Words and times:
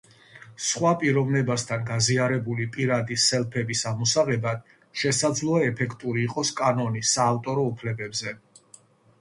სხვა 0.67 0.91
პიროვნებასთან 1.01 1.83
გაზიარებული 1.89 2.65
პირადი 2.77 3.17
სელფების 3.25 3.83
ამოსაღებად 3.91 4.73
შესაძლოა, 5.03 5.61
ეფექტური 5.69 6.27
იყოს 6.31 6.55
კანონი 6.63 7.07
საავტორო 7.15 7.69
უფლებებზე. 7.75 8.39